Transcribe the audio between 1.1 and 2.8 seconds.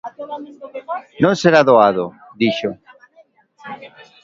"Non será doado", dixo.